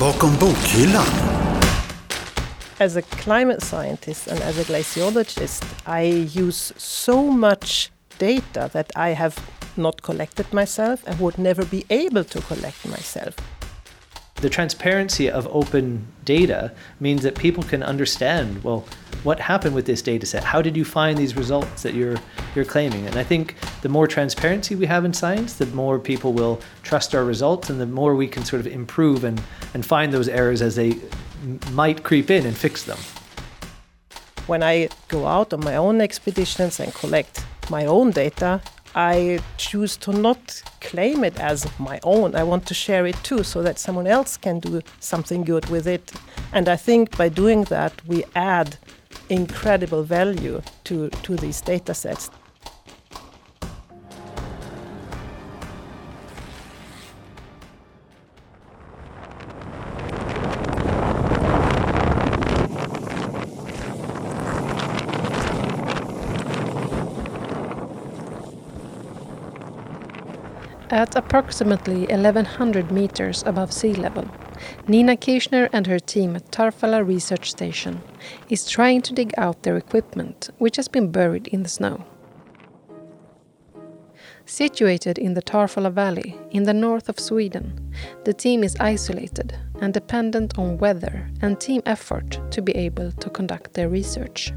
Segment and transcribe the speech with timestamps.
[0.00, 1.06] Bakom bokhyllan.
[2.80, 9.10] As a climate scientist and as a glaciologist, I use so much data that I
[9.10, 9.38] have
[9.76, 13.36] not collected myself and would never be able to collect myself.
[14.44, 16.70] The transparency of open data
[17.00, 18.84] means that people can understand, well,
[19.22, 20.44] what happened with this data set?
[20.44, 22.18] How did you find these results that you're
[22.54, 23.06] you're claiming?
[23.06, 27.14] And I think the more transparency we have in science, the more people will trust
[27.14, 29.40] our results and the more we can sort of improve and,
[29.72, 32.98] and find those errors as they m- might creep in and fix them.
[34.46, 38.60] When I go out on my own expeditions and collect my own data,
[38.94, 42.34] I choose to not claim it as my own.
[42.34, 45.86] I want to share it too so that someone else can do something good with
[45.86, 46.12] it.
[46.52, 48.76] And I think by doing that, we add
[49.28, 52.30] incredible value to, to these data sets.
[71.04, 74.26] At approximately 1100 meters above sea level,
[74.88, 78.00] Nina Kirchner and her team at Tarfala Research Station
[78.48, 82.06] is trying to dig out their equipment, which has been buried in the snow.
[84.46, 87.92] Situated in the Tarfala Valley in the north of Sweden,
[88.24, 93.28] the team is isolated and dependent on weather and team effort to be able to
[93.28, 94.54] conduct their research.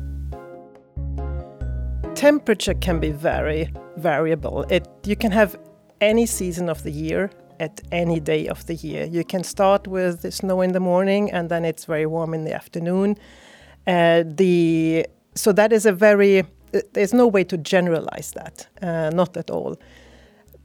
[2.15, 4.63] Temperature can be very variable.
[4.69, 5.57] It, you can have
[6.01, 9.05] any season of the year at any day of the year.
[9.05, 12.43] You can start with the snow in the morning and then it's very warm in
[12.43, 13.17] the afternoon.
[13.85, 16.43] Uh, the so that is a very
[16.93, 19.77] there's no way to generalize that, uh, not at all.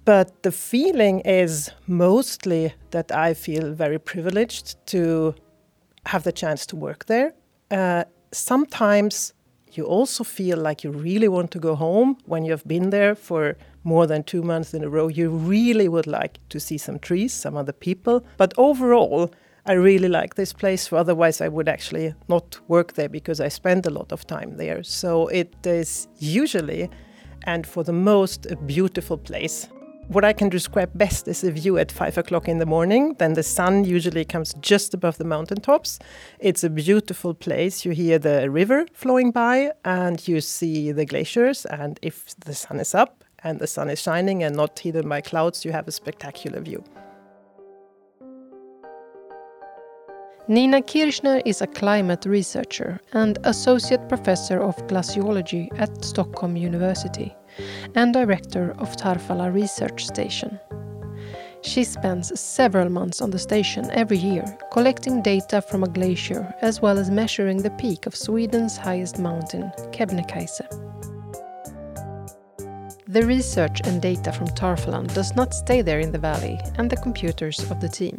[0.04, 5.34] But the feeling is mostly that I feel very privileged to
[6.06, 7.34] have the chance to work there.
[7.70, 9.32] Uh, sometimes
[9.76, 13.56] you also feel like you really want to go home when you've been there for
[13.84, 15.08] more than two months in a row.
[15.08, 18.24] You really would like to see some trees, some other people.
[18.36, 19.32] But overall,
[19.66, 20.92] I really like this place.
[20.92, 24.82] Otherwise, I would actually not work there because I spend a lot of time there.
[24.82, 26.90] So it is usually,
[27.44, 29.68] and for the most, a beautiful place.
[30.12, 33.14] What I can describe best is a view at five o'clock in the morning.
[33.18, 35.98] Then the sun usually comes just above the mountaintops.
[36.38, 37.86] It's a beautiful place.
[37.86, 41.64] You hear the river flowing by and you see the glaciers.
[41.64, 45.22] And if the sun is up and the sun is shining and not hidden by
[45.22, 46.84] clouds, you have a spectacular view.
[50.46, 57.34] Nina Kirchner is a climate researcher and associate professor of glaciology at Stockholm University
[57.94, 60.58] and director of Tarfala Research Station.
[61.62, 66.82] She spends several months on the station every year, collecting data from a glacier as
[66.82, 70.60] well as measuring the peak of Sweden's highest mountain, Kebnekaise.
[73.06, 76.96] The research and data from Tarfala does not stay there in the valley and the
[76.96, 78.18] computers of the team.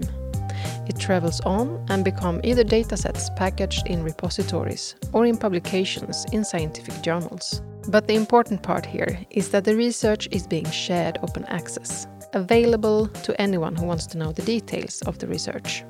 [0.88, 7.01] It travels on and become either datasets packaged in repositories or in publications in scientific
[7.01, 7.61] journals.
[7.89, 13.07] But the important part here is that the research is being shared open access, available
[13.07, 15.83] to anyone who wants to know the details of the research.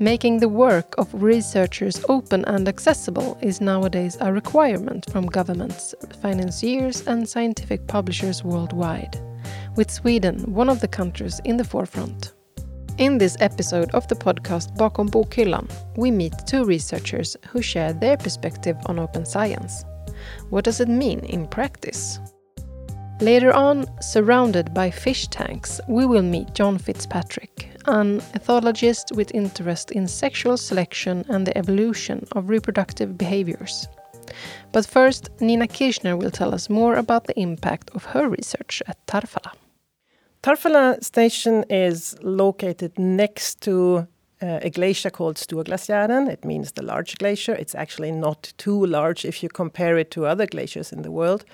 [0.00, 7.04] Making the work of researchers open and accessible is nowadays a requirement from governments, financiers,
[7.08, 9.20] and scientific publishers worldwide,
[9.74, 12.32] with Sweden one of the countries in the forefront.
[12.98, 18.16] In this episode of the podcast Bakom bokhyllan, we meet two researchers who share their
[18.16, 19.84] perspective on open science.
[20.50, 22.18] What does it mean in practice?
[23.20, 29.90] Later on, surrounded by fish tanks, we will meet John Fitzpatrick, an ethologist with interest
[29.90, 33.88] in sexual selection and the evolution of reproductive behaviors.
[34.72, 39.04] But first, Nina Kirchner will tell us more about the impact of her research at
[39.06, 39.52] Tarfala.
[40.42, 44.06] Tarfala station is located next to
[44.40, 46.28] uh, a glacier called Storglaciären.
[46.28, 47.54] It means the large glacier.
[47.54, 51.44] It's actually not too large if you compare it to other glaciers in the world,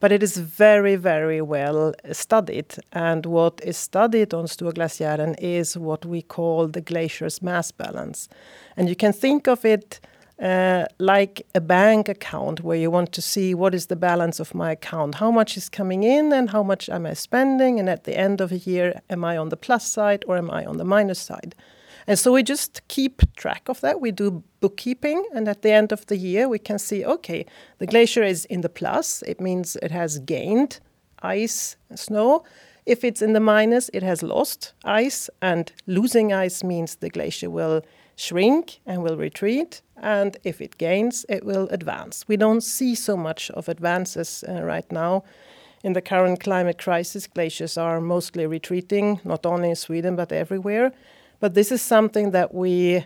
[0.00, 2.74] but it is very, very well studied.
[2.92, 8.28] And what is studied on Storglaciären is what we call the glacier's mass balance.
[8.76, 10.00] And you can think of it
[10.42, 14.54] uh, like a bank account where you want to see what is the balance of
[14.54, 18.04] my account, how much is coming in and how much am I spending, and at
[18.04, 20.76] the end of a year, am I on the plus side or am I on
[20.76, 21.54] the minus side?
[22.06, 24.00] And so we just keep track of that.
[24.00, 27.46] We do bookkeeping, and at the end of the year, we can see okay,
[27.78, 30.80] the glacier is in the plus, it means it has gained
[31.22, 32.44] ice and snow.
[32.86, 37.48] If it's in the minus, it has lost ice, and losing ice means the glacier
[37.48, 37.82] will
[38.16, 39.80] shrink and will retreat.
[39.96, 42.28] And if it gains, it will advance.
[42.28, 45.24] We don't see so much of advances uh, right now.
[45.82, 50.92] In the current climate crisis, glaciers are mostly retreating, not only in Sweden but everywhere.
[51.40, 53.04] But this is something that we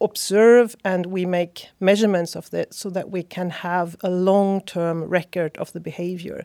[0.00, 5.04] observe and we make measurements of it so that we can have a long term
[5.04, 6.44] record of the behavior.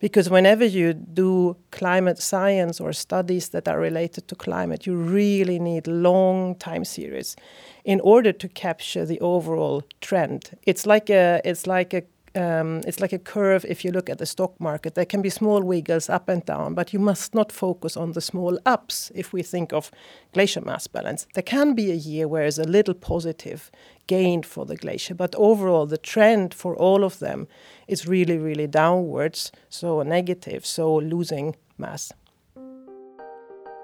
[0.00, 5.58] Because whenever you do climate science or studies that are related to climate, you really
[5.58, 7.36] need long time series
[7.84, 10.58] in order to capture the overall trend.
[10.64, 12.02] It's like a it's like a
[12.36, 14.94] um, it's like a curve if you look at the stock market.
[14.94, 18.20] There can be small wiggles up and down, but you must not focus on the
[18.20, 19.90] small ups if we think of
[20.32, 21.26] glacier mass balance.
[21.34, 23.70] There can be a year where there's a little positive
[24.06, 27.46] gained for the glacier, but overall the trend for all of them
[27.86, 32.12] is really, really downwards, so negative, so losing mass.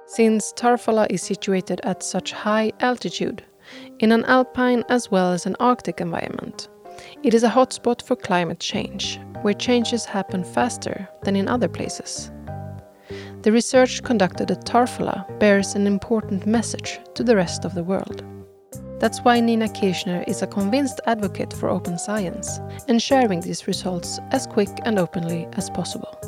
[0.06, 3.44] Since Tarfala is situated at such high altitude,
[4.00, 6.68] in an alpine as well as an arctic environment,
[7.22, 12.30] it is a hotspot for climate change, where changes happen faster than in other places.
[13.42, 18.22] The research conducted at Tarfala bears an important message to the rest of the world.
[19.00, 24.20] That's why Nina Kirchner is a convinced advocate for open science and sharing these results
[24.30, 26.18] as quick and openly as possible.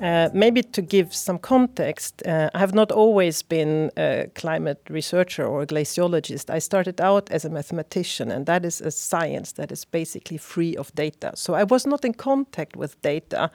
[0.00, 5.44] Uh, maybe to give some context, uh, I have not always been a climate researcher
[5.44, 6.50] or a glaciologist.
[6.50, 10.76] I started out as a mathematician, and that is a science that is basically free
[10.76, 11.32] of data.
[11.34, 13.50] So I was not in contact with data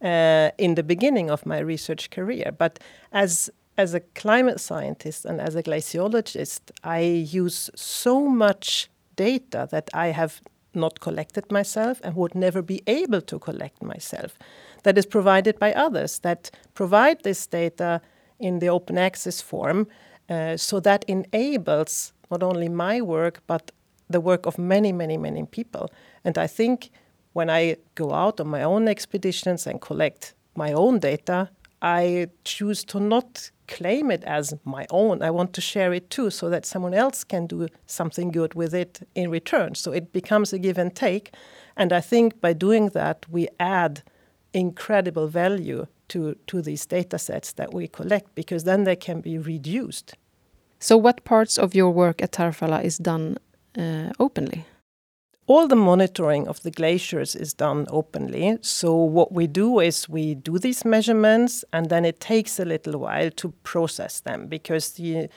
[0.00, 2.52] uh, in the beginning of my research career.
[2.56, 2.78] But
[3.12, 9.88] as as a climate scientist and as a glaciologist, I use so much data that
[9.94, 10.40] I have
[10.74, 14.36] not collected myself and would never be able to collect myself
[14.82, 18.00] that is provided by others that provide this data
[18.38, 19.86] in the open access form.
[20.28, 23.70] Uh, so that enables not only my work but
[24.10, 25.90] the work of many, many, many people.
[26.24, 26.90] And I think
[27.32, 31.50] when I go out on my own expeditions and collect my own data,
[31.80, 35.22] I choose to not claim it as my own.
[35.22, 38.74] I want to share it too so that someone else can do something good with
[38.74, 39.74] it in return.
[39.74, 41.34] So it becomes a give and take.
[41.76, 44.02] And I think by doing that, we add
[44.52, 49.38] incredible value to, to these data sets that we collect because then they can be
[49.38, 50.14] reduced.
[50.80, 53.36] So, what parts of your work at Tarfala is done
[53.76, 54.64] uh, openly?
[55.46, 58.58] All the monitoring of the glaciers is done openly.
[58.60, 63.00] So, what we do is we do these measurements and then it takes a little
[63.00, 65.28] while to process them because the,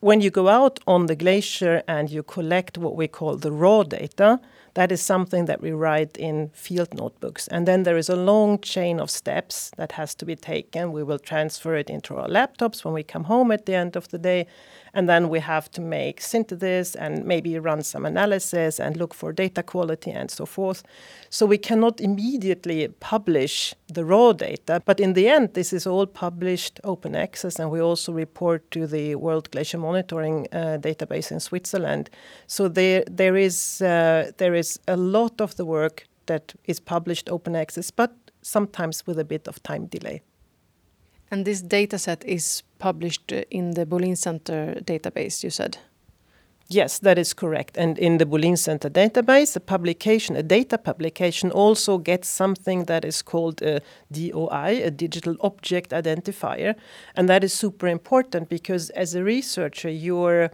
[0.00, 3.82] when you go out on the glacier and you collect what we call the raw
[3.82, 4.40] data,
[4.74, 7.46] that is something that we write in field notebooks.
[7.48, 10.92] And then there is a long chain of steps that has to be taken.
[10.92, 14.08] We will transfer it into our laptops when we come home at the end of
[14.08, 14.46] the day.
[14.94, 19.32] And then we have to make synthesis and maybe run some analysis and look for
[19.32, 20.82] data quality and so forth.
[21.30, 24.82] So we cannot immediately publish the raw data.
[24.84, 27.58] But in the end, this is all published open access.
[27.58, 32.10] And we also report to the World Glacier Monitoring uh, database in Switzerland.
[32.46, 37.30] So there, there, is, uh, there is a lot of the work that is published
[37.30, 38.12] open access, but
[38.42, 40.22] sometimes with a bit of time delay.
[41.32, 45.78] And this data set is published in the Bolin Center database, you said?
[46.68, 47.78] Yes, that is correct.
[47.78, 53.04] And in the Bolin Center database, a publication, a data publication, also gets something that
[53.06, 53.80] is called a
[54.10, 56.74] DOI, a digital object identifier.
[57.16, 60.50] And that is super important because as a researcher, your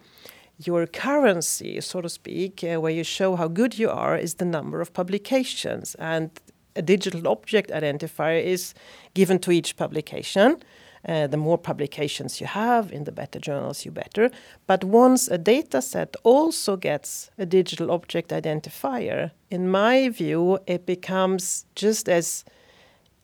[0.64, 4.44] your currency, so to speak, uh, where you show how good you are, is the
[4.44, 5.94] number of publications.
[6.00, 6.30] And
[6.76, 8.74] a digital object identifier is
[9.14, 10.62] given to each publication.
[11.06, 14.30] Uh, the more publications you have in the better journals, you better.
[14.66, 20.86] But once a data set also gets a digital object identifier, in my view, it
[20.86, 22.44] becomes just as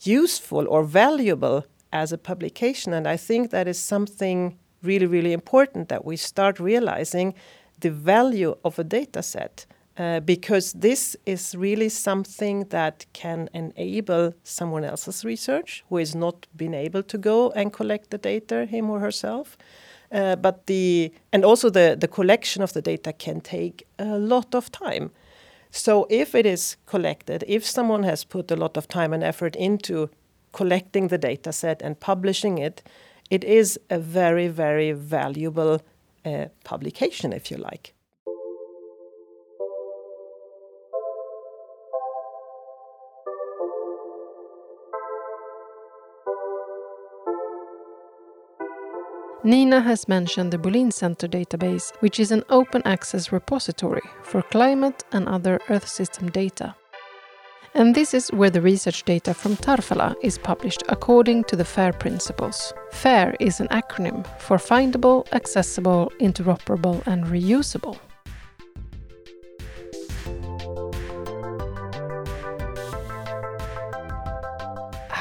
[0.03, 2.93] useful or valuable as a publication.
[2.93, 7.35] And I think that is something really, really important that we start realizing
[7.81, 9.67] the value of a data set.
[9.97, 16.49] Uh, because this is really something that can enable someone else's research who has not
[16.57, 19.57] been able to go and collect the data him or herself.
[20.11, 24.55] Uh, but the and also the the collection of the data can take a lot
[24.55, 25.11] of time.
[25.71, 29.55] So if it is collected, if someone has put a lot of time and effort
[29.55, 30.11] into
[30.53, 32.83] collecting the data set and publishing it,
[33.31, 35.81] it is a very very valuable
[36.25, 37.94] uh, publication, if you like.
[49.47, 55.05] Nina has mentioned the Bolin Center database, which is an open access repository for climate
[55.13, 56.75] and other Earth system data.
[57.75, 61.93] And this is where the research data from Tarfala is published according to the FAIR
[61.93, 62.73] principles.
[62.93, 67.99] FAIR is an acronym for findable, accessible, interoperable, and reusable.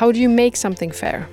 [0.03, 1.29] How do you make something fair?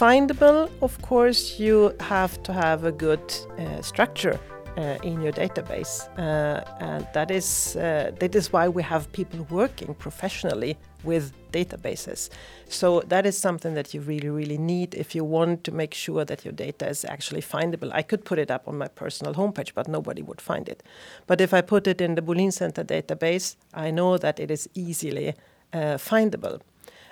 [0.00, 3.20] findable, of course, you have to have a good
[3.58, 4.40] uh, structure
[4.78, 9.46] uh, in your database, uh, and that is uh, that is why we have people
[9.50, 12.30] working professionally with databases.
[12.68, 16.24] So that is something that you really, really need if you want to make sure
[16.24, 17.90] that your data is actually findable.
[18.00, 20.82] I could put it up on my personal homepage, but nobody would find it.
[21.26, 24.68] But if I put it in the Bolin Center database, I know that it is
[24.74, 25.34] easily
[25.74, 26.60] uh, findable.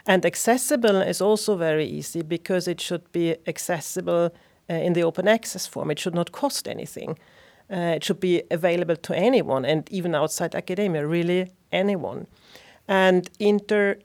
[0.06, 4.30] And accessible is also very easy because it should be accessible
[4.70, 5.90] uh, in the open access form.
[5.90, 7.18] It should not cost anything.
[7.70, 12.26] Uh, it should be available to anyone and even outside academia, really anyone.
[12.88, 13.98] And inter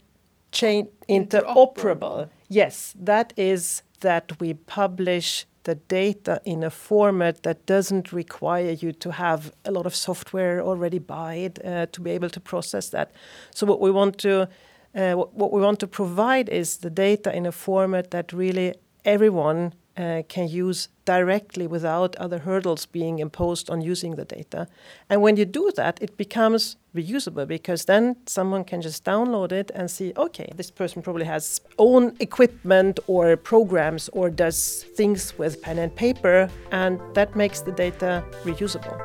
[0.51, 2.29] chain interoperable.
[2.47, 8.93] Yes, that is that we publish the data in a format that doesn't require you
[8.93, 13.11] to have a lot of software already buy uh, to be able to process that.
[13.53, 14.47] So what we want to
[14.95, 19.73] uh, what, we want to provide is the data in a format that really everyone
[19.97, 24.67] uh, can use directly without other hurdles being imposed on using the data.
[25.09, 29.71] And when you do that, it becomes reusable because then someone can just download it
[29.73, 35.61] and see, okay, this person probably has own equipment or programs or does things with
[35.61, 38.97] pen and paper, and that makes the data reusable.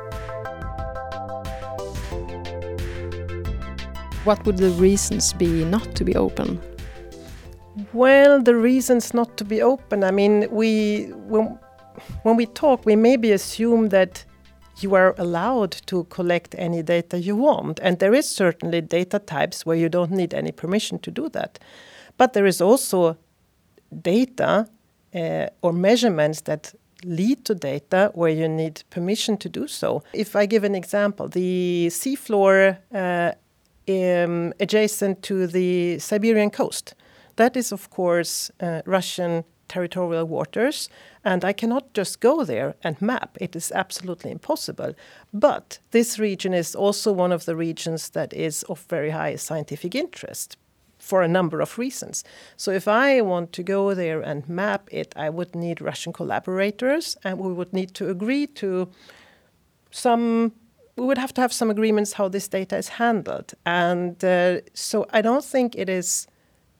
[4.25, 6.72] What would the reasons be not to be open?
[7.91, 11.57] Well, the reasons not to be open, I mean, we when,
[12.23, 14.25] when we talk, we maybe assume that
[14.79, 17.79] you are allowed to collect any data you want.
[17.81, 21.59] And there is certainly data types where you don't need any permission to do that.
[22.17, 23.17] But there is also
[24.01, 24.67] data
[25.15, 26.73] uh, or measurements that
[27.05, 30.03] lead to data where you need permission to do so.
[30.13, 33.33] If I give an example, the seafloor uh,
[33.87, 36.95] um, adjacent to the Siberian coast.
[37.35, 40.89] That is, of course, uh, Russian territorial waters,
[41.23, 43.37] and I cannot just go there and map.
[43.41, 44.93] It is absolutely impossible.
[45.33, 49.95] But this region is also one of the regions that is of very high scientific
[49.95, 50.57] interest
[50.99, 52.23] for a number of reasons.
[52.55, 57.17] So if I want to go there and map it, I would need Russian collaborators,
[57.23, 58.89] and we would need to agree to
[59.91, 60.53] some
[60.95, 63.53] we would have to have some agreements how this data is handled.
[63.65, 66.27] And uh, so I don't think it is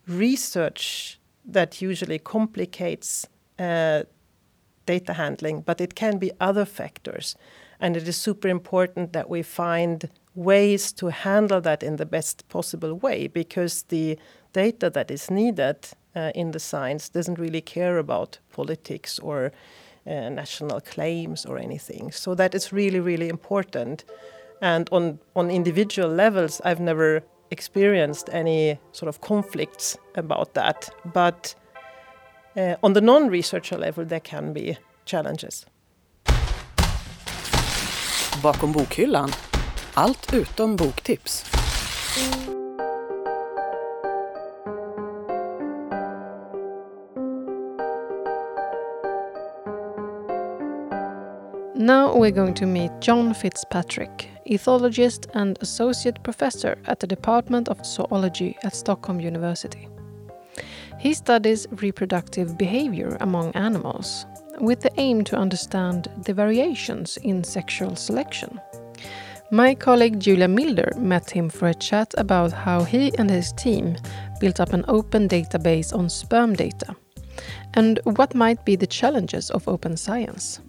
[0.08, 3.28] research that usually complicates
[3.60, 4.04] uh,
[4.86, 7.36] data handling, but it can be other factors.
[7.80, 12.48] And it is super important that we find ways to handle that in the best
[12.50, 14.18] possible way because the
[14.54, 15.78] data that is needed
[16.16, 19.52] uh, in the science doesn't really care about politics or
[20.06, 22.12] uh, national claims or anything.
[22.12, 24.04] So that is really, really important.
[24.62, 30.90] And on, on individual levels, I've never experienced any sort of conflicts about that.
[31.14, 31.56] But
[32.56, 35.66] uh, on the non researcher level, there can be challenges.
[38.42, 39.32] Bakom bokhyllan.
[39.96, 41.44] Allt utom boktips.
[51.76, 57.86] Now we're going to meet John Fitzpatrick, ethologist and associate professor at the Department of
[57.86, 59.88] Zoology at Stockholm University.
[61.00, 64.26] He studies reproductive behavior among animals
[64.60, 68.60] with the aim to understand the variations in sexual selection.
[69.52, 73.98] My colleague Julia Milder met him for a chat about how he and his team
[74.40, 76.96] built up an open database on sperm data
[77.74, 80.60] and what might be the challenges of open science.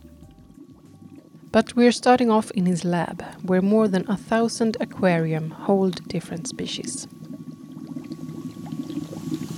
[1.54, 6.48] But we're starting off in his lab, where more than a thousand aquarium hold different
[6.48, 7.06] species.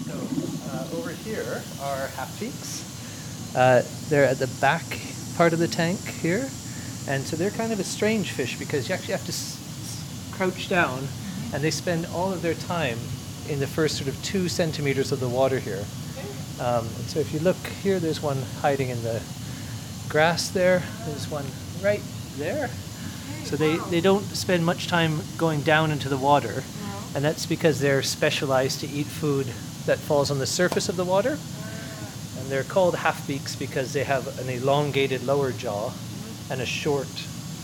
[0.05, 0.12] So
[0.71, 2.85] uh, over here are half beaks.
[3.57, 4.85] Uh, they're at the back
[5.38, 6.50] part of the tank here,
[7.09, 10.69] and so they're kind of a strange fish because you actually have to s- crouch
[10.69, 11.09] down,
[11.55, 12.99] and they spend all of their time
[13.49, 15.87] in the first sort of two centimeters of the water here.
[16.61, 19.23] Um, so if you look here, there's one hiding in the
[20.11, 20.83] grass there.
[21.07, 21.47] There's one
[21.87, 22.02] right
[22.37, 22.69] there.
[23.45, 26.64] So they, they don't spend much time going down into the water,
[27.14, 29.47] and that's because they're specialized to eat food
[29.87, 31.38] that falls on the surface of the water.
[32.38, 35.90] And And they're called half beaks because they have an elongated lower jaw
[36.49, 37.09] and a short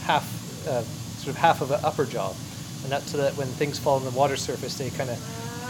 [0.03, 0.27] half,
[0.67, 2.31] uh, sort of half of an upper jaw.
[2.83, 5.19] And that's so that when things fall on the water surface, they kind of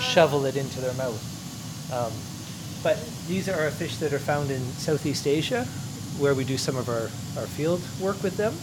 [0.00, 1.20] shovel it into their mouth.
[1.92, 2.10] Um,
[2.82, 2.96] but
[3.28, 5.68] these are fish that are found in Southeast Asia,
[6.18, 8.54] where we do some of our, our field work with them.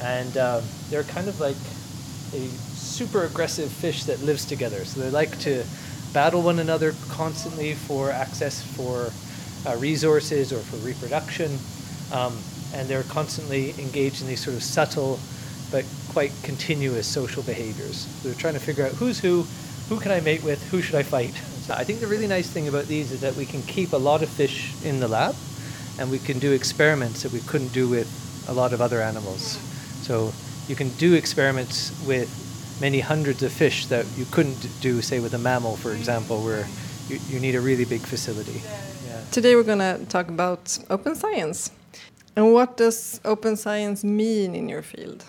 [0.00, 1.56] And um, they're kind of like
[2.32, 4.84] a super aggressive fish that lives together.
[4.84, 5.64] So they like to
[6.12, 9.10] battle one another constantly for access for
[9.66, 11.58] uh, resources or for reproduction.
[12.12, 12.36] Um,
[12.74, 15.18] and they're constantly engaged in these sort of subtle
[15.70, 18.06] but quite continuous social behaviors.
[18.22, 19.46] So they're trying to figure out who's who,
[19.88, 21.34] who can I mate with, who should I fight.
[21.66, 23.98] So I think the really nice thing about these is that we can keep a
[23.98, 25.34] lot of fish in the lab
[25.98, 28.08] and we can do experiments that we couldn't do with
[28.48, 29.58] a lot of other animals.
[30.02, 30.32] So
[30.68, 32.28] you can do experiments with
[32.80, 36.66] many hundreds of fish that you couldn't do, say, with a mammal, for example, where
[37.08, 38.62] you, you need a really big facility.
[39.06, 39.20] Yeah.
[39.32, 41.70] Today we're going to talk about open science.
[42.36, 45.24] And what does open science mean in your field?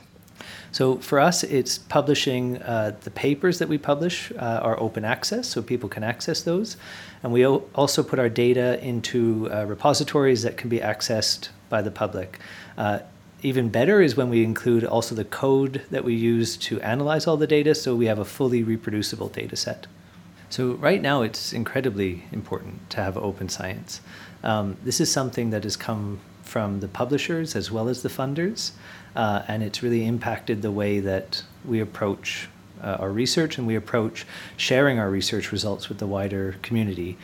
[0.72, 5.48] So for us, it's publishing uh, the papers that we publish uh, are open access,
[5.48, 6.78] so people can access those.
[7.24, 11.92] And we also put our data into uh, repositories that can be accessed by the
[11.92, 12.40] public.
[12.78, 13.00] Uh,
[13.42, 17.38] even better is when we include also the code that we use to analyze all
[17.38, 19.88] the data so we have a fully reproducible data set.
[20.50, 24.02] So right now it's incredibly important to have open science.
[24.44, 28.72] Um, this is something that has come from the publishers as well as the funders,
[29.16, 32.50] uh, and it's really impacted the way that we approach
[32.84, 34.26] uh, our research and we approach
[34.58, 37.18] sharing our research results with the wider community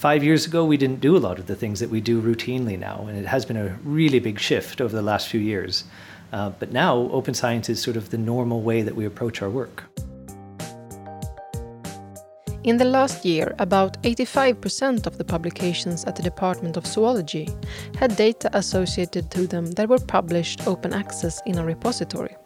[0.00, 2.78] five years ago, we didn't do a lot of the things that we do routinely
[2.78, 5.84] now, and it has been a really big shift over the last few years.
[6.32, 9.50] Uh, but now, open science is sort of the normal way that we approach our
[9.50, 9.84] work.
[12.62, 17.48] In the last year, about 85% of the publications at the Department of Zoology
[17.98, 22.36] had data associated to them that were published open access in a repository.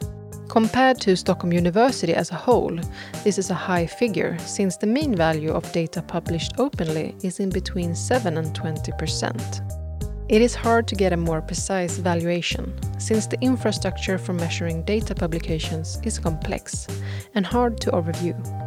[0.48, 2.78] Compared to Stockholm University as a whole,
[3.24, 7.50] this is a high figure since the mean value of data published openly is in
[7.50, 9.80] between 7 and 20%.
[10.28, 15.12] It is hard to get a more precise valuation, since the infrastructure for measuring data
[15.12, 16.86] publications is complex
[17.34, 18.63] and hard to overview.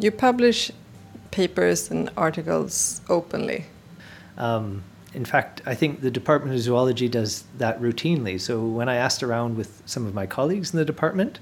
[0.00, 0.70] You publish
[1.30, 3.66] papers and articles openly.
[4.38, 4.82] Um,
[5.12, 8.40] in fact, I think the Department of Zoology does that routinely.
[8.40, 11.38] So when I asked around with some of my colleagues in the department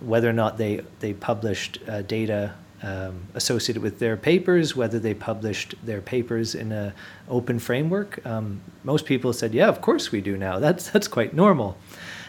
[0.00, 5.14] whether or not they, they published uh, data um, associated with their papers, whether they
[5.14, 6.92] published their papers in an
[7.30, 10.58] open framework, um, most people said, yeah, of course we do now.
[10.58, 11.78] That's, that's quite normal.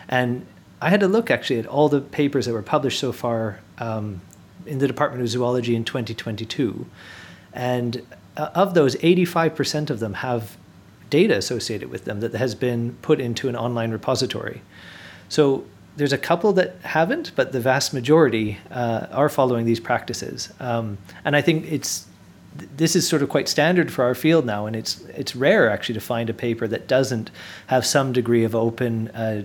[0.07, 0.45] And
[0.81, 4.21] I had to look actually at all the papers that were published so far um,
[4.65, 6.85] in the Department of Zoology in 2022.
[7.53, 8.05] And
[8.37, 10.57] uh, of those, 85% of them have
[11.09, 14.61] data associated with them that has been put into an online repository.
[15.29, 20.51] So there's a couple that haven't, but the vast majority uh, are following these practices.
[20.59, 22.07] Um, and I think it's
[22.77, 25.95] this is sort of quite standard for our field now, and it's it's rare actually
[25.95, 27.29] to find a paper that doesn't
[27.67, 29.43] have some degree of open uh,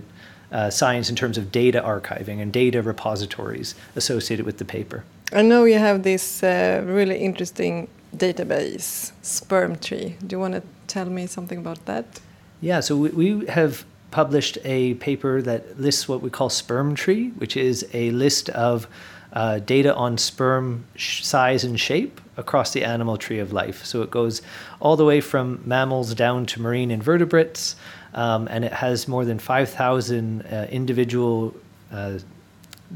[0.51, 5.03] uh, science in terms of data archiving and data repositories associated with the paper.
[5.33, 10.17] I know you have this uh, really interesting database, Sperm Tree.
[10.25, 12.19] Do you want to tell me something about that?
[12.59, 17.29] Yeah, so we, we have published a paper that lists what we call Sperm Tree,
[17.37, 18.87] which is a list of
[19.33, 23.85] uh, data on sperm size and shape across the animal tree of life.
[23.85, 24.41] So it goes
[24.79, 27.75] all the way from mammals down to marine invertebrates,
[28.13, 31.53] um, and it has more than 5,000 uh, individual
[31.91, 32.19] uh,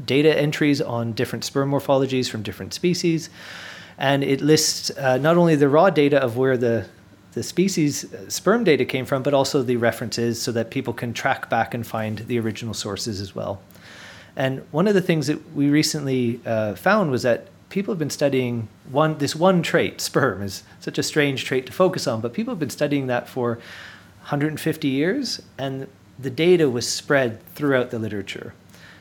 [0.04, 3.30] data entries on different sperm morphologies from different species
[3.98, 6.86] and it lists uh, not only the raw data of where the
[7.36, 11.12] the species uh, sperm data came from, but also the references so that people can
[11.12, 13.60] track back and find the original sources as well.
[14.36, 18.08] And one of the things that we recently uh, found was that people have been
[18.08, 22.32] studying one this one trait, sperm, is such a strange trait to focus on, but
[22.32, 23.58] people have been studying that for
[24.26, 25.86] 150 years, and
[26.18, 28.54] the data was spread throughout the literature.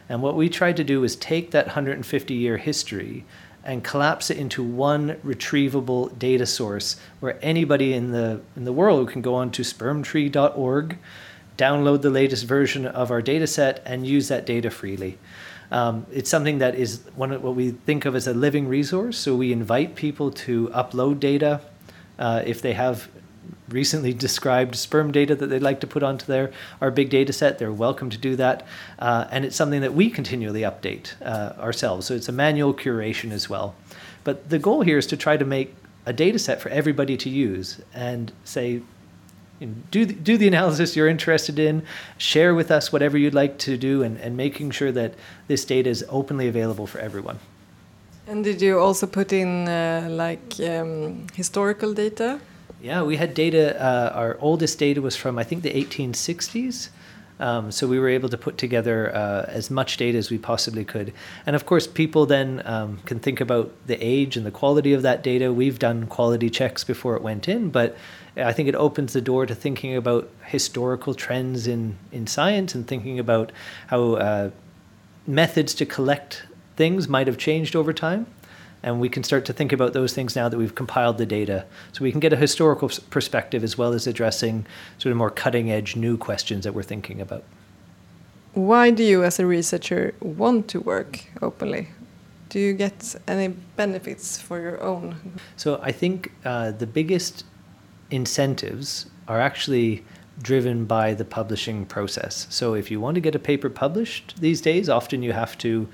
[0.07, 3.25] And what we tried to do was take that 150 year history
[3.63, 9.09] and collapse it into one retrievable data source where anybody in the in the world
[9.09, 10.99] can go on to spermtree.org,
[11.57, 15.17] download the latest version of our data set, and use that data freely.
[15.71, 19.17] Um, it's something that is one of what we think of as a living resource.
[19.17, 21.61] So we invite people to upload data
[22.19, 23.09] uh, if they have
[23.69, 26.51] recently described sperm data that they'd like to put onto their
[26.82, 28.65] our big data set, they're welcome to do that.
[28.99, 32.06] Uh, and it's something that we continually update uh, ourselves.
[32.06, 33.75] So it's a manual curation as well.
[34.23, 35.75] But the goal here is to try to make
[36.06, 38.82] a data set for everybody to use and say,
[39.91, 41.84] do, the, do the analysis you're interested in,
[42.17, 45.13] share with us whatever you'd like to do, and, and making sure that
[45.47, 47.39] this data is openly available for everyone.
[48.28, 52.39] And did you also put in uh, like um, historical data?
[52.85, 53.83] Yeah, we had data.
[53.83, 56.89] Uh, our oldest data was from I think the 1860s.
[57.39, 60.85] Um, so we were able to put together uh, as much data as we possibly
[60.85, 61.11] could.
[61.47, 65.01] And of course, people then um, can think about the age and the quality of
[65.01, 65.51] that data.
[65.51, 67.97] We've done quality checks before it went in, but
[68.37, 72.87] I think it opens the door to thinking about historical trends in, in science and
[72.87, 73.51] thinking about
[73.87, 74.51] how uh,
[75.25, 76.45] methods to collect
[76.75, 78.27] things might have changed over time.
[78.85, 81.65] And we can start to think about those things now that we've compiled the data.
[81.91, 84.67] So we can get a historical perspective as well as addressing
[84.99, 87.43] sort of more cutting edge new questions that we're thinking about.
[88.53, 91.89] Why do you, as a researcher, want to work openly?
[92.49, 95.39] Do you get any benefits for your own?
[95.57, 97.43] So I think uh, the biggest
[98.11, 100.03] incentives are actually
[100.43, 102.45] driven by the publishing process.
[102.51, 105.89] So if you want to get a paper published these days, often you have to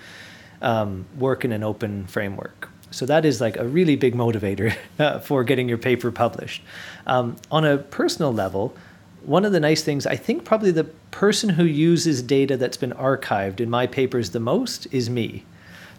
[0.62, 2.68] um, work in an open framework.
[2.92, 6.62] So that is like a really big motivator uh, for getting your paper published.
[7.08, 8.76] Um, on a personal level,
[9.24, 12.92] one of the nice things, I think probably the person who uses data that's been
[12.94, 15.46] archived in my papers the most is me.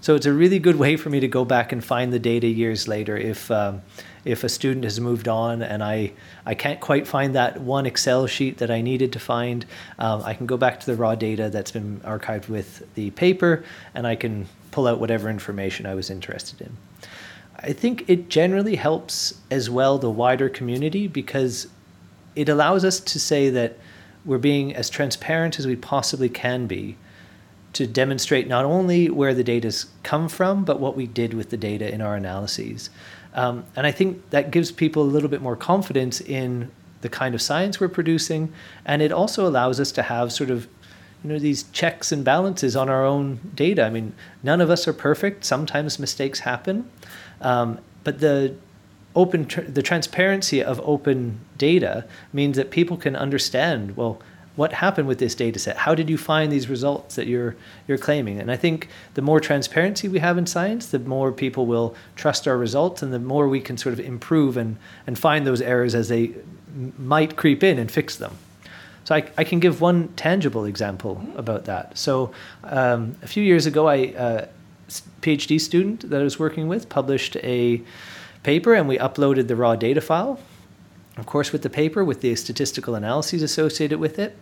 [0.03, 2.49] So it's a really good way for me to go back and find the data
[2.49, 3.83] years later if um,
[4.25, 6.12] if a student has moved on and I
[6.45, 9.65] I can't quite find that one Excel sheet that I needed to find.
[10.01, 13.65] Um, I can go back to the raw data that's been archived with the paper
[13.95, 16.77] and I can pull out whatever information I was interested in.
[17.61, 21.69] I think it generally helps as well the wider community because
[22.35, 23.79] it allows us to say that
[24.25, 26.97] we're being as transparent as we possibly can be
[27.73, 31.57] to demonstrate not only where the data's come from, but what we did with the
[31.57, 32.91] data in our analyses.
[33.35, 37.35] Um, and I think that gives people a little bit more confidence in the kind
[37.35, 38.53] of science we're producing,
[38.85, 40.69] and it also allows us to have sort of
[41.25, 43.85] you know these checks and balances on our own data.
[43.85, 45.45] I mean, none of us are perfect.
[45.45, 46.91] Sometimes mistakes happen,
[47.41, 48.55] um, but the
[49.15, 54.21] open tr- the transparency of open data means that people can understand well
[54.57, 57.57] what happened with this data set how did you find these results that you're
[57.88, 61.67] you're claiming and i think the more transparency we have in science the more people
[61.67, 65.47] will trust our results and the more we can sort of improve and and find
[65.47, 66.33] those errors as they
[66.99, 68.37] might creep in and fix them
[69.05, 71.99] so I, I can give one tangible example about that.
[71.99, 72.33] So
[72.65, 74.47] um, a few years ago, I uh,
[75.23, 77.83] PhD student that I was working with published a
[78.43, 80.38] paper, and we uploaded the raw data file.
[81.16, 84.37] Of course, with the paper, with the statistical analyses associated with it,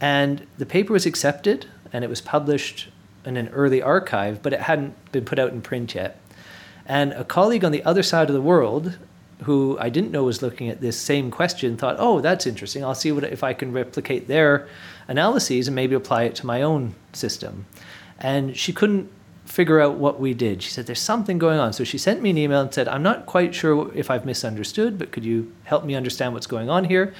[0.00, 2.88] and the paper was accepted, and it was published
[3.24, 6.20] in an early archive, but it hadn't been put out in print yet.
[6.86, 8.98] And a colleague on the other side of the world
[9.44, 12.84] who I didn't know was looking at this same question thought, oh, that's interesting.
[12.84, 14.68] I'll see what if I can replicate their
[15.08, 17.66] analyses and maybe apply it to my own system.
[18.18, 19.10] And she couldn't
[19.50, 20.62] figure out what we did.
[20.62, 21.72] She said, there's something going on.
[21.72, 24.98] So she sent me an email and said, I'm not quite sure if I've misunderstood,
[24.98, 27.12] but could you help me understand what's going on here?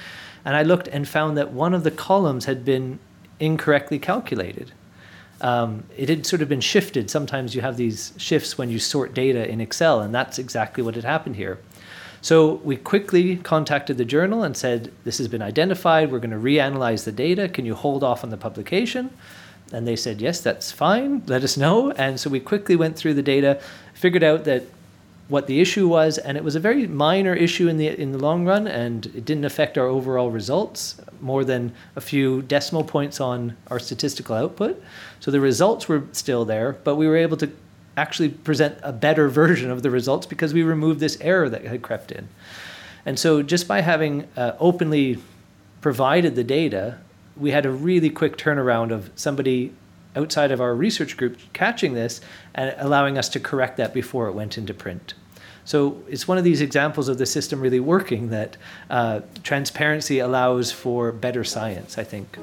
[0.45, 2.99] And I looked and found that one of the columns had been
[3.39, 4.71] incorrectly calculated.
[5.41, 7.09] Um, it had sort of been shifted.
[7.09, 10.95] Sometimes you have these shifts when you sort data in Excel, and that's exactly what
[10.95, 11.59] had happened here.
[12.21, 16.11] So we quickly contacted the journal and said, This has been identified.
[16.11, 17.49] We're going to reanalyze the data.
[17.49, 19.09] Can you hold off on the publication?
[19.71, 21.23] And they said, Yes, that's fine.
[21.27, 21.91] Let us know.
[21.91, 23.61] And so we quickly went through the data,
[23.93, 24.63] figured out that
[25.27, 28.17] what the issue was, and it was a very minor issue in the in the
[28.17, 33.21] long run, and it didn't affect our overall results more than a few decimal points
[33.21, 34.83] on our statistical output.
[35.21, 37.49] So the results were still there, but we were able to
[37.95, 41.81] actually present a better version of the results because we removed this error that had
[41.81, 42.27] crept in.
[43.05, 45.17] And so just by having uh, openly
[45.81, 46.97] provided the data,
[47.37, 49.73] we had a really quick turnaround of somebody
[50.15, 52.21] outside of our research group catching this
[52.53, 55.13] and allowing us to correct that before it went into print.
[55.63, 58.57] So it's one of these examples of the system really working that
[58.89, 62.37] uh, transparency allows for better science, I think.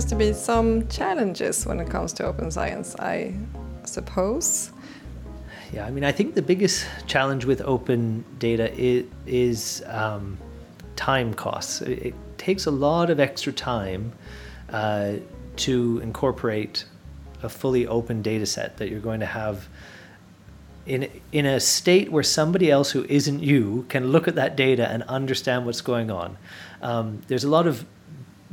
[0.00, 3.34] Has to be some challenges when it comes to open science, I
[3.84, 4.70] suppose.
[5.74, 10.38] Yeah, I mean, I think the biggest challenge with open data is, is um,
[10.96, 11.82] time costs.
[11.82, 14.10] It, it, takes a lot of extra time
[14.70, 15.16] uh,
[15.56, 16.86] to incorporate
[17.42, 19.68] a fully open data set that you're going to have
[20.86, 24.88] in in a state where somebody else who isn't you can look at that data
[24.88, 26.38] and understand what's going on.
[26.80, 27.84] Um, there's a lot of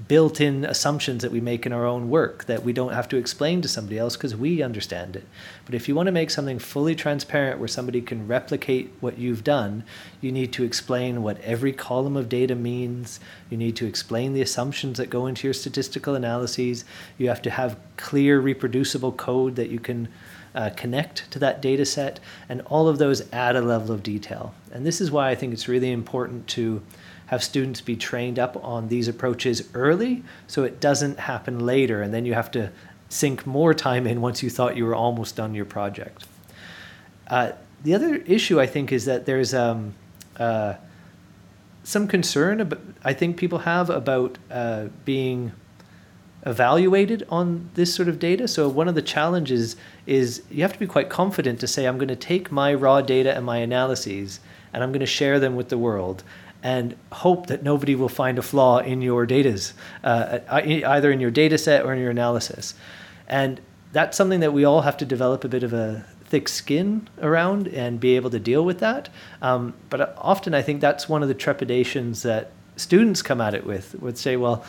[0.07, 3.61] built-in assumptions that we make in our own work that we don't have to explain
[3.61, 5.25] to somebody else because we understand it.
[5.65, 9.43] But if you want to make something fully transparent where somebody can replicate what you've
[9.43, 9.83] done,
[10.21, 13.19] you need to explain what every column of data means.
[13.49, 16.85] You need to explain the assumptions that go into your statistical analyses.
[17.17, 20.07] You have to have clear reproducible code that you can
[20.55, 24.55] uh, connect to that data set, and all of those add a level of detail.
[24.71, 26.81] And this is why I think it's really important to
[27.27, 32.13] have students be trained up on these approaches early so it doesn't happen later and
[32.13, 32.71] then you have to
[33.09, 36.25] sink more time in once you thought you were almost done your project.
[37.27, 37.51] Uh,
[37.83, 39.93] the other issue I think is that there's um,
[40.37, 40.75] uh,
[41.83, 45.51] some concern about, I think people have about uh, being
[46.45, 48.47] evaluated on this sort of data.
[48.47, 51.97] So one of the challenges is you have to be quite confident to say I'm
[51.97, 54.39] going to take my raw data and my analyses
[54.73, 56.23] and I'm going to share them with the world
[56.67, 61.31] and hope that nobody will find a flaw in your data's, uh, either in your
[61.31, 62.73] data set or in your analysis.
[63.29, 63.61] And
[63.93, 67.69] that's something that we all have to develop a bit of a thick skin around
[67.69, 69.07] and be able to deal with that.
[69.41, 73.65] Um, but often I think that's one of the trepidations that students come at it
[73.65, 74.65] with, would say, well,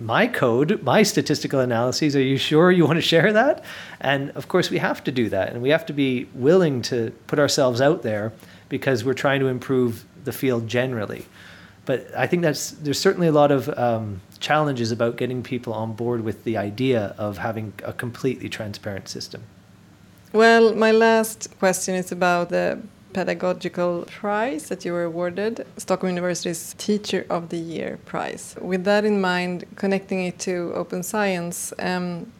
[0.00, 3.62] my code, my statistical analyses, are you sure you want to share that?
[4.00, 5.52] And of course, we have to do that.
[5.52, 8.32] And we have to be willing to put ourselves out there
[8.70, 11.24] because we're trying to improve the field generally.
[11.86, 15.94] But I think that's there's certainly a lot of um, challenges about getting people on
[15.94, 19.42] board with the idea of having a completely transparent system.
[20.32, 22.78] Well, my last question is about the
[23.12, 28.54] pedagogical prize that you were awarded, Stockholm University's Teacher of the Year prize.
[28.60, 32.30] With that in mind, connecting it to open science, um,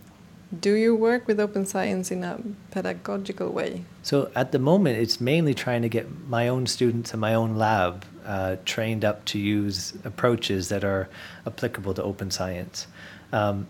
[0.59, 3.85] do you work with open science in a pedagogical way?
[4.03, 7.57] So at the moment, it's mainly trying to get my own students and my own
[7.57, 11.09] lab uh, trained up to use approaches that are
[11.47, 12.87] applicable to open science.
[13.33, 13.69] Um,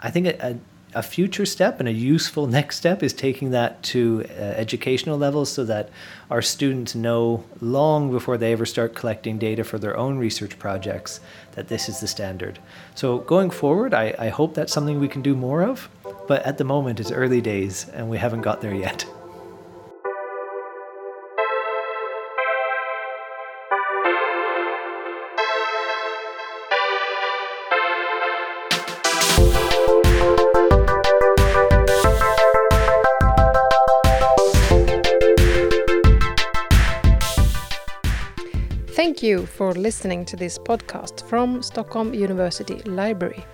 [0.00, 0.58] I think a, a,
[0.94, 5.52] a, future step and a useful next step is taking that to uh, educational levels
[5.52, 5.90] so that
[6.30, 11.20] our students know long before they ever start collecting data for their own research projects
[11.52, 12.58] that this is the standard.
[12.94, 15.88] So going forward, I, I hope that's something we can do more of.
[16.26, 19.04] But at the moment, it's early days and we haven't got there yet.
[38.88, 43.44] Thank you for listening to this podcast from Stockholm University Library.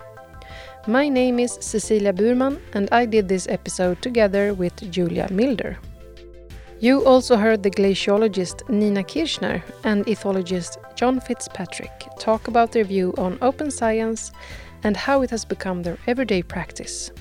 [0.88, 5.78] My name is Cecilia Burman, and I did this episode together with Julia Milder.
[6.80, 13.14] You also heard the glaciologist Nina Kirchner and ethologist John Fitzpatrick talk about their view
[13.16, 14.32] on open science
[14.82, 17.12] and how it has become their everyday practice.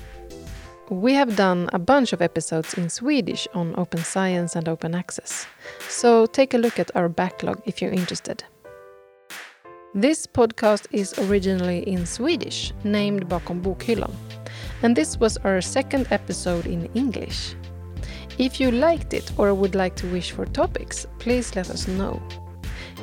[0.90, 5.46] We have done a bunch of episodes in Swedish on open science and open access,
[5.88, 8.42] so take a look at our backlog if you're interested.
[9.94, 14.10] This podcast is originally in Swedish, named Bakom bokhyllan,
[14.82, 17.54] and this was our second episode in English.
[18.38, 22.22] If you liked it or would like to wish for topics, please let us know.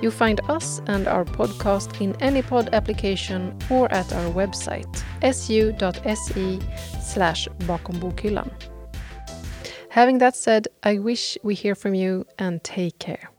[0.01, 4.89] You find us and our podcast in any pod application or at our website
[5.21, 6.59] su.se
[7.03, 8.49] slash bakom
[9.89, 13.29] Having that said, I wish we hear from you and take care.